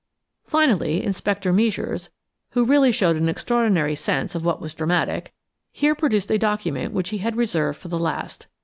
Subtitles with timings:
[0.47, 2.09] Finally, Inspector Meisures,
[2.53, 5.31] who really showed an extraordinary sense of what was dramatic,
[5.71, 8.47] here produced a document which he had reserved for the last.